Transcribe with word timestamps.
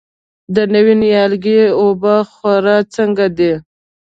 د 0.55 0.57
نوي 0.73 0.95
نیالګي 1.03 1.59
اوبه 1.81 2.15
خور 2.31 2.65
څنګه 2.95 3.25
دی؟ 3.37 3.53